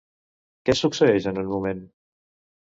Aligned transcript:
Què 0.69 0.75
succeeix 0.79 1.27
en 1.33 1.43
un 1.43 1.47
moment? 1.53 1.85